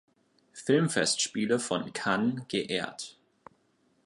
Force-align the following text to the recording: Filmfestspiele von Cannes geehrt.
Filmfestspiele 0.53 1.59
von 1.59 1.93
Cannes 1.93 2.45
geehrt. 2.47 3.19